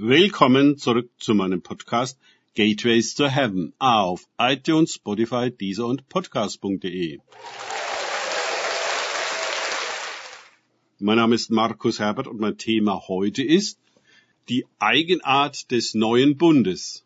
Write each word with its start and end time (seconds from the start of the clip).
Willkommen 0.00 0.78
zurück 0.78 1.10
zu 1.18 1.34
meinem 1.34 1.60
Podcast 1.60 2.20
Gateways 2.54 3.16
to 3.16 3.26
Heaven 3.26 3.72
auf 3.80 4.28
iTunes, 4.38 4.94
Spotify, 4.94 5.50
Deezer 5.50 5.88
und 5.88 6.08
Podcast.de. 6.08 7.18
Mein 11.00 11.16
Name 11.16 11.34
ist 11.34 11.50
Markus 11.50 11.98
Herbert 11.98 12.28
und 12.28 12.38
mein 12.38 12.56
Thema 12.56 13.08
heute 13.08 13.42
ist 13.42 13.80
die 14.48 14.66
Eigenart 14.78 15.72
des 15.72 15.94
neuen 15.94 16.36
Bundes. 16.36 17.04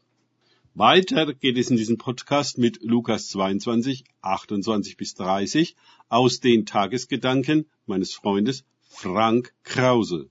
Weiter 0.74 1.32
geht 1.32 1.56
es 1.56 1.70
in 1.70 1.78
diesem 1.78 1.96
Podcast 1.96 2.58
mit 2.58 2.82
Lukas 2.82 3.30
22, 3.30 4.04
28 4.20 4.98
bis 4.98 5.14
30 5.14 5.76
aus 6.10 6.40
den 6.40 6.66
Tagesgedanken 6.66 7.64
meines 7.86 8.12
Freundes 8.12 8.66
Frank 8.90 9.54
Krause. 9.64 10.28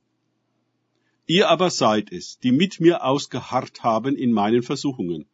Ihr 1.33 1.47
aber 1.47 1.69
seid 1.69 2.11
es, 2.11 2.39
die 2.39 2.51
mit 2.51 2.81
mir 2.81 3.05
ausgeharrt 3.05 3.83
haben 3.83 4.17
in 4.17 4.33
meinen 4.33 4.63
Versuchungen. 4.63 5.27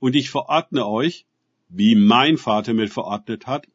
Und 0.00 0.16
ich 0.16 0.30
verordne 0.30 0.86
euch, 0.86 1.26
wie 1.68 1.94
mein 1.94 2.38
Vater 2.38 2.72
mir 2.72 2.88
verordnet 2.88 3.46
hat, 3.46 3.68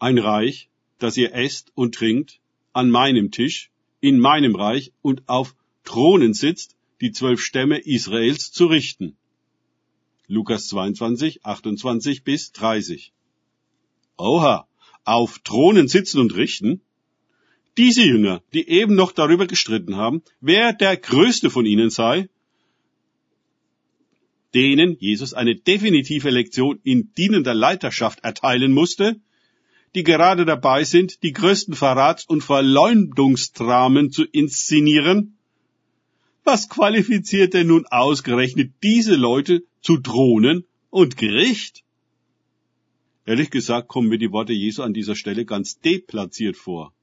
ein 0.00 0.18
Reich, 0.18 0.68
das 0.98 1.16
ihr 1.16 1.32
esst 1.32 1.70
und 1.76 1.94
trinkt, 1.94 2.40
an 2.72 2.90
meinem 2.90 3.30
Tisch, 3.30 3.70
in 4.00 4.18
meinem 4.18 4.56
Reich 4.56 4.92
und 5.00 5.28
auf 5.28 5.54
Thronen 5.84 6.34
sitzt, 6.34 6.74
die 7.00 7.12
zwölf 7.12 7.40
Stämme 7.40 7.78
Israels 7.78 8.50
zu 8.50 8.66
richten. 8.66 9.16
Lukas 10.26 10.66
22, 10.66 11.44
28 11.44 12.24
bis 12.24 12.50
30. 12.50 13.12
Oha, 14.16 14.66
auf 15.04 15.38
Thronen 15.38 15.86
sitzen 15.86 16.18
und 16.18 16.34
richten? 16.34 16.80
Diese 17.76 18.02
Jünger, 18.02 18.42
die 18.54 18.68
eben 18.68 18.94
noch 18.94 19.12
darüber 19.12 19.46
gestritten 19.46 19.96
haben, 19.96 20.22
wer 20.40 20.72
der 20.72 20.96
größte 20.96 21.50
von 21.50 21.66
ihnen 21.66 21.90
sei, 21.90 22.28
denen 24.54 24.96
Jesus 24.98 25.34
eine 25.34 25.54
definitive 25.54 26.30
Lektion 26.30 26.80
in 26.82 27.12
dienender 27.12 27.52
Leiterschaft 27.52 28.20
erteilen 28.24 28.72
musste, 28.72 29.20
die 29.94 30.02
gerade 30.02 30.46
dabei 30.46 30.84
sind, 30.84 31.22
die 31.22 31.32
größten 31.32 31.74
Verrats- 31.74 32.24
und 32.24 32.42
Verleumdungsdramen 32.42 34.10
zu 34.10 34.24
inszenieren? 34.24 35.36
Was 36.44 36.70
qualifiziert 36.70 37.52
denn 37.52 37.66
nun 37.66 37.86
ausgerechnet 37.86 38.72
diese 38.82 39.16
Leute 39.16 39.64
zu 39.82 39.98
Thronen 39.98 40.64
und 40.88 41.18
Gericht? 41.18 41.82
Ehrlich 43.26 43.50
gesagt 43.50 43.88
kommen 43.88 44.08
mir 44.08 44.18
die 44.18 44.32
Worte 44.32 44.52
Jesu 44.54 44.82
an 44.82 44.94
dieser 44.94 45.16
Stelle 45.16 45.44
ganz 45.44 45.80
deplatziert 45.80 46.56
vor. 46.56 46.94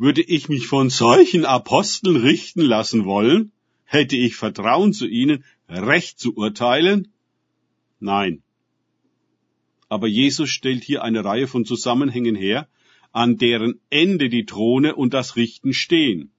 Würde 0.00 0.22
ich 0.22 0.48
mich 0.48 0.66
von 0.66 0.88
solchen 0.88 1.44
Aposteln 1.44 2.16
richten 2.16 2.62
lassen 2.62 3.04
wollen? 3.04 3.52
Hätte 3.84 4.16
ich 4.16 4.34
Vertrauen 4.34 4.94
zu 4.94 5.06
ihnen, 5.06 5.44
Recht 5.68 6.18
zu 6.18 6.34
urteilen? 6.38 7.12
Nein. 7.98 8.42
Aber 9.90 10.06
Jesus 10.06 10.48
stellt 10.48 10.84
hier 10.84 11.04
eine 11.04 11.22
Reihe 11.22 11.46
von 11.46 11.66
Zusammenhängen 11.66 12.34
her, 12.34 12.66
an 13.12 13.36
deren 13.36 13.78
Ende 13.90 14.30
die 14.30 14.46
Throne 14.46 14.96
und 14.96 15.12
das 15.12 15.36
Richten 15.36 15.74
stehen. 15.74 16.30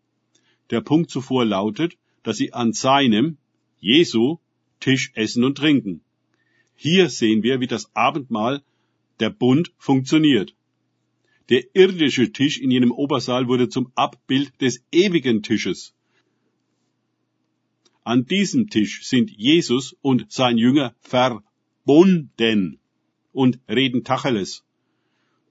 Der 0.72 0.82
Punkt 0.82 1.12
zuvor 1.12 1.46
lautet, 1.46 2.00
dass 2.24 2.38
sie 2.38 2.54
an 2.54 2.74
seinem, 2.74 3.38
Jesu, 3.80 4.40
Tisch 4.80 5.12
essen 5.14 5.44
und 5.44 5.60
trinken. 5.60 6.02
Hier 6.76 7.12
sehen 7.12 7.44
wir, 7.44 7.60
wie 7.60 7.68
das 7.68 7.96
Abendmahl, 7.96 8.64
der 9.20 9.30
Bund, 9.30 9.72
funktioniert. 9.78 10.56
Der 11.52 11.76
irdische 11.76 12.32
Tisch 12.32 12.60
in 12.60 12.72
jenem 12.72 12.94
Obersaal 12.94 13.50
wurde 13.50 13.68
zum 13.68 13.92
Abbild 13.96 14.62
des 14.62 14.86
ewigen 14.90 15.44
Tisches. 15.44 15.94
An 18.06 18.26
diesem 18.26 18.70
Tisch 18.70 19.06
sind 19.06 19.30
Jesus 19.30 19.94
und 20.02 20.32
sein 20.32 20.58
Jünger 20.58 20.96
verbunden 21.02 22.80
und 23.34 23.60
reden 23.68 24.06
Tacheles. 24.06 24.64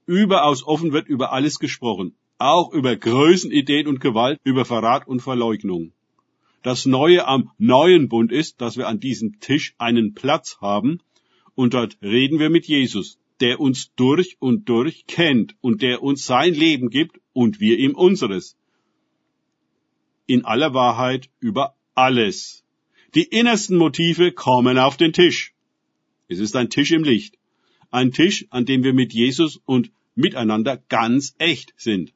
Überaus 0.07 0.63
offen 0.65 0.91
wird 0.91 1.07
über 1.07 1.33
alles 1.33 1.59
gesprochen, 1.59 2.15
auch 2.39 2.73
über 2.73 2.95
Größenideen 2.95 3.85
und 3.85 4.01
Gewalt, 4.01 4.39
über 4.43 4.65
Verrat 4.65 5.07
und 5.07 5.21
Verleugnung. 5.21 5.93
Das 6.63 6.87
Neue 6.87 7.27
am 7.27 7.51
neuen 7.59 8.09
Bund 8.09 8.31
ist, 8.31 8.59
dass 8.59 8.75
wir 8.75 8.87
an 8.87 8.99
diesem 8.99 9.39
Tisch 9.39 9.75
einen 9.77 10.15
Platz 10.15 10.57
haben 10.61 10.99
und 11.53 11.75
dort 11.75 11.99
reden 12.01 12.39
wir 12.39 12.49
mit 12.49 12.65
Jesus, 12.65 13.19
der 13.41 13.59
uns 13.59 13.91
durch 13.95 14.37
und 14.39 14.69
durch 14.69 15.07
kennt 15.07 15.55
und 15.61 15.81
der 15.81 16.03
uns 16.03 16.25
sein 16.25 16.53
Leben 16.53 16.89
gibt 16.89 17.19
und 17.33 17.59
wir 17.59 17.79
ihm 17.79 17.95
unseres. 17.95 18.55
In 20.27 20.45
aller 20.45 20.73
Wahrheit 20.75 21.29
über 21.39 21.75
alles. 21.95 22.63
Die 23.15 23.23
innersten 23.23 23.77
Motive 23.77 24.31
kommen 24.31 24.77
auf 24.77 24.95
den 24.95 25.11
Tisch. 25.11 25.53
Es 26.27 26.39
ist 26.39 26.55
ein 26.55 26.69
Tisch 26.69 26.91
im 26.91 27.03
Licht. 27.03 27.37
Ein 27.89 28.11
Tisch, 28.11 28.45
an 28.51 28.65
dem 28.65 28.83
wir 28.83 28.93
mit 28.93 29.11
Jesus 29.11 29.59
und 29.65 29.91
miteinander 30.15 30.77
ganz 30.77 31.35
echt 31.39 31.73
sind. 31.77 32.13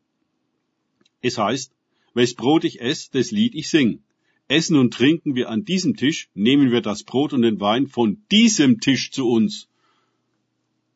Es 1.21 1.37
heißt, 1.39 1.73
wes 2.13 2.35
Brot 2.35 2.63
ich 2.63 2.79
esse, 2.81 3.09
das 3.11 3.31
Lied 3.31 3.55
ich 3.55 3.69
sing. 3.69 4.03
Essen 4.47 4.77
und 4.77 4.93
trinken 4.93 5.33
wir 5.33 5.49
an 5.49 5.65
diesem 5.65 5.97
Tisch, 5.97 6.29
nehmen 6.35 6.71
wir 6.71 6.81
das 6.81 7.03
Brot 7.03 7.33
und 7.33 7.41
den 7.41 7.59
Wein 7.59 7.87
von 7.87 8.23
diesem 8.31 8.79
Tisch 8.79 9.09
zu 9.09 9.27
uns 9.27 9.67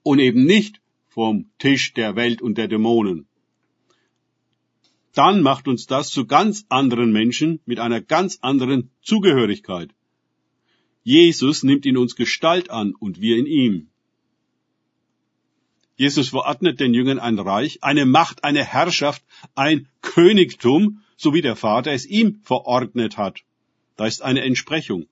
und 0.09 0.17
eben 0.17 0.43
nicht 0.45 0.81
vom 1.07 1.51
Tisch 1.59 1.93
der 1.93 2.15
Welt 2.15 2.41
und 2.41 2.57
der 2.57 2.67
Dämonen. 2.67 3.27
Dann 5.13 5.43
macht 5.43 5.67
uns 5.67 5.85
das 5.85 6.09
zu 6.09 6.25
ganz 6.25 6.65
anderen 6.67 7.11
Menschen 7.11 7.59
mit 7.67 7.77
einer 7.79 8.01
ganz 8.01 8.39
anderen 8.41 8.89
Zugehörigkeit. 9.03 9.91
Jesus 11.03 11.61
nimmt 11.61 11.85
in 11.85 11.95
uns 11.95 12.15
Gestalt 12.15 12.71
an 12.71 12.95
und 12.95 13.21
wir 13.21 13.37
in 13.37 13.45
ihm. 13.45 13.89
Jesus 15.95 16.29
verordnet 16.29 16.79
den 16.79 16.95
Jüngern 16.95 17.19
ein 17.19 17.37
Reich, 17.37 17.83
eine 17.83 18.07
Macht, 18.07 18.43
eine 18.43 18.65
Herrschaft, 18.65 19.23
ein 19.53 19.87
Königtum, 20.01 21.03
so 21.17 21.35
wie 21.35 21.43
der 21.43 21.55
Vater 21.55 21.91
es 21.91 22.07
ihm 22.07 22.39
verordnet 22.41 23.19
hat. 23.19 23.43
Da 23.95 24.07
ist 24.07 24.23
eine 24.23 24.41
Entsprechung. 24.41 25.05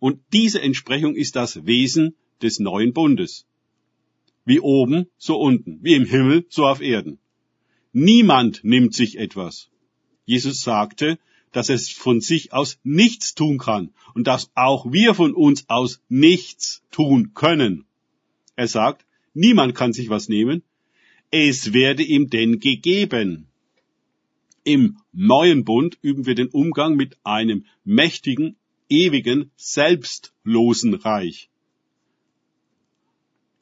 Und 0.00 0.18
diese 0.32 0.60
Entsprechung 0.60 1.14
ist 1.14 1.36
das 1.36 1.64
Wesen 1.64 2.16
des 2.42 2.58
neuen 2.58 2.92
Bundes. 2.92 3.46
Wie 4.44 4.60
oben, 4.60 5.06
so 5.18 5.36
unten, 5.38 5.78
wie 5.82 5.94
im 5.94 6.04
Himmel, 6.04 6.46
so 6.48 6.66
auf 6.66 6.80
Erden. 6.80 7.18
Niemand 7.92 8.64
nimmt 8.64 8.94
sich 8.94 9.18
etwas. 9.18 9.68
Jesus 10.24 10.62
sagte, 10.62 11.18
dass 11.52 11.68
es 11.68 11.90
von 11.90 12.20
sich 12.20 12.52
aus 12.52 12.78
nichts 12.82 13.34
tun 13.34 13.58
kann 13.58 13.90
und 14.14 14.26
dass 14.26 14.50
auch 14.54 14.90
wir 14.90 15.14
von 15.14 15.34
uns 15.34 15.68
aus 15.68 16.00
nichts 16.08 16.82
tun 16.90 17.34
können. 17.34 17.84
Er 18.56 18.68
sagt, 18.68 19.04
niemand 19.34 19.74
kann 19.74 19.92
sich 19.92 20.08
was 20.08 20.28
nehmen, 20.28 20.62
es 21.30 21.72
werde 21.72 22.02
ihm 22.02 22.28
denn 22.28 22.58
gegeben. 22.60 23.48
Im 24.64 24.98
neuen 25.12 25.64
Bund 25.64 25.98
üben 26.02 26.26
wir 26.26 26.34
den 26.34 26.48
Umgang 26.48 26.94
mit 26.94 27.16
einem 27.24 27.66
mächtigen, 27.84 28.56
ewigen, 28.88 29.50
selbstlosen 29.56 30.94
Reich. 30.94 31.50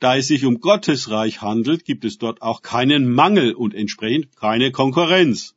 Da 0.01 0.17
es 0.17 0.29
sich 0.29 0.47
um 0.47 0.61
Gottes 0.61 1.11
Reich 1.11 1.43
handelt, 1.43 1.85
gibt 1.85 2.07
es 2.07 2.17
dort 2.17 2.41
auch 2.41 2.63
keinen 2.63 3.13
Mangel 3.13 3.53
und 3.53 3.75
entsprechend 3.75 4.35
keine 4.35 4.73
Konkurrenz. 4.73 5.55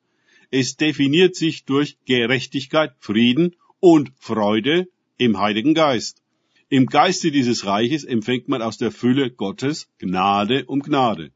Es 0.52 0.76
definiert 0.76 1.38
sich 1.38 1.64
durch 1.64 1.98
Gerechtigkeit, 2.06 2.92
Frieden 3.00 3.56
und 3.80 4.12
Freude 4.20 4.90
im 5.18 5.40
Heiligen 5.40 5.74
Geist. 5.74 6.22
Im 6.68 6.88
Geiste 6.88 7.32
dieses 7.32 7.66
Reiches 7.66 8.04
empfängt 8.04 8.50
man 8.50 8.62
aus 8.62 8.78
der 8.78 8.92
Fülle 8.92 9.32
Gottes 9.32 9.88
Gnade 9.98 10.66
um 10.66 10.82
Gnade. 10.82 11.32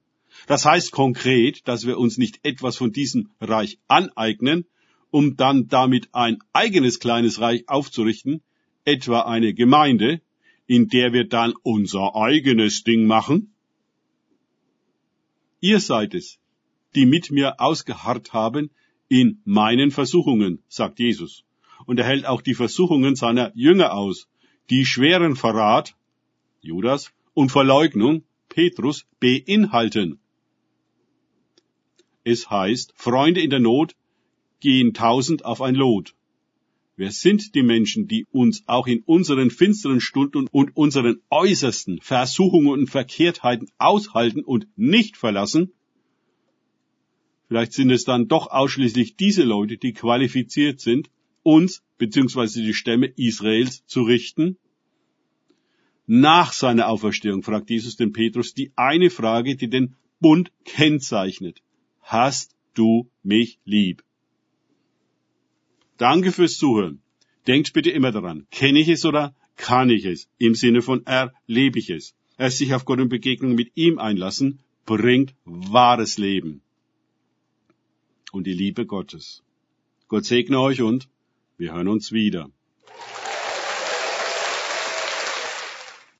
Das 0.45 0.65
heißt 0.65 0.91
konkret, 0.91 1.65
dass 1.65 1.87
wir 1.87 1.97
uns 1.97 2.17
nicht 2.17 2.41
etwas 2.43 2.75
von 2.75 2.91
diesem 2.91 3.29
Reich 3.39 3.79
aneignen, 3.87 4.65
um 5.11 5.37
dann 5.37 5.69
damit 5.69 6.09
ein 6.11 6.39
eigenes 6.51 6.99
kleines 6.99 7.39
Reich 7.39 7.69
aufzurichten, 7.69 8.43
etwa 8.83 9.21
eine 9.21 9.53
Gemeinde, 9.53 10.21
in 10.67 10.89
der 10.89 11.13
wir 11.13 11.27
dann 11.27 11.53
unser 11.63 12.15
eigenes 12.15 12.83
Ding 12.83 13.05
machen? 13.05 13.53
Ihr 15.59 15.79
seid 15.79 16.13
es, 16.13 16.39
die 16.93 17.05
mit 17.05 17.31
mir 17.31 17.59
ausgeharrt 17.59 18.33
haben 18.33 18.69
in 19.07 19.41
meinen 19.45 19.91
Versuchungen, 19.91 20.63
sagt 20.67 20.99
Jesus. 20.99 21.43
Und 21.85 21.99
er 21.99 22.05
hält 22.05 22.25
auch 22.25 22.41
die 22.41 22.53
Versuchungen 22.53 23.15
seiner 23.15 23.51
Jünger 23.55 23.93
aus, 23.93 24.27
die 24.69 24.85
schweren 24.85 25.35
Verrat, 25.35 25.95
Judas, 26.61 27.13
und 27.33 27.49
Verleugnung, 27.49 28.23
Petrus, 28.49 29.05
beinhalten. 29.19 30.19
Es 32.23 32.49
heißt, 32.49 32.93
Freunde 32.95 33.41
in 33.41 33.49
der 33.49 33.59
Not 33.59 33.95
gehen 34.59 34.93
tausend 34.93 35.45
auf 35.45 35.61
ein 35.61 35.75
Lot. 35.75 36.16
Wer 36.99 37.11
sind 37.11 37.53
die 37.53 37.61
Menschen, 37.61 38.07
die 38.07 38.25
uns 38.31 38.63
auch 38.65 38.87
in 38.87 39.03
unseren 39.03 39.51
finsteren 39.51 40.01
Stunden 40.01 40.47
und 40.51 40.75
unseren 40.75 41.21
äußersten 41.29 42.01
Versuchungen 42.01 42.69
und 42.69 42.89
Verkehrtheiten 42.89 43.69
aushalten 43.77 44.43
und 44.43 44.67
nicht 44.75 45.15
verlassen? 45.15 45.71
Vielleicht 47.47 47.73
sind 47.73 47.91
es 47.91 48.03
dann 48.03 48.27
doch 48.27 48.47
ausschließlich 48.47 49.15
diese 49.15 49.43
Leute, 49.43 49.77
die 49.77 49.93
qualifiziert 49.93 50.79
sind, 50.79 51.11
uns 51.43 51.83
bzw. 51.99 52.63
die 52.63 52.73
Stämme 52.73 53.13
Israels 53.15 53.85
zu 53.85 54.01
richten? 54.01 54.57
Nach 56.07 56.51
seiner 56.51 56.89
Auferstehung 56.89 57.43
fragt 57.43 57.69
Jesus 57.69 57.95
den 57.95 58.11
Petrus 58.11 58.55
die 58.55 58.71
eine 58.75 59.11
Frage, 59.11 59.55
die 59.55 59.69
den 59.69 59.95
Bund 60.19 60.51
kennzeichnet. 60.65 61.61
Hast 62.01 62.55
du 62.73 63.11
mich 63.21 63.59
lieb? 63.65 64.03
Danke 65.97 66.31
fürs 66.31 66.57
Zuhören. 66.57 67.01
Denkt 67.47 67.73
bitte 67.73 67.91
immer 67.91 68.11
daran, 68.11 68.45
kenne 68.51 68.79
ich 68.79 68.89
es 68.89 69.05
oder 69.05 69.35
kann 69.55 69.89
ich 69.89 70.05
es? 70.05 70.29
Im 70.37 70.53
Sinne 70.53 70.81
von 70.81 71.05
erlebe 71.05 71.79
ich 71.79 71.89
es. 71.89 72.13
Erst 72.37 72.59
sich 72.59 72.73
auf 72.73 72.85
Gott 72.85 72.99
und 72.99 73.09
Begegnung 73.09 73.55
mit 73.55 73.71
ihm 73.75 73.97
einlassen, 73.97 74.59
bringt 74.85 75.33
wahres 75.45 76.17
Leben. 76.17 76.61
Und 78.31 78.45
die 78.45 78.53
Liebe 78.53 78.85
Gottes. 78.85 79.43
Gott 80.07 80.25
segne 80.25 80.59
euch 80.59 80.81
und 80.81 81.09
wir 81.57 81.73
hören 81.73 81.87
uns 81.87 82.11
wieder. 82.11 82.49